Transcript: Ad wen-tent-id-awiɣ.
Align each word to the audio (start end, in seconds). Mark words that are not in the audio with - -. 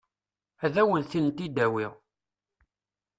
Ad 0.65 0.75
wen-tent-id-awiɣ. 0.87 1.93